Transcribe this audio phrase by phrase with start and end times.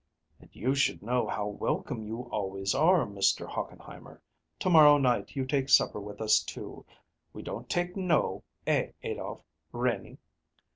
[0.39, 3.45] "And you should know how welcome you always are, Mr.
[3.47, 4.19] Hochenheimer.
[4.61, 6.87] To morrow night you take supper with us too.
[7.33, 9.43] We don't take 'no' eh, Adolph?
[9.71, 10.17] Renie?"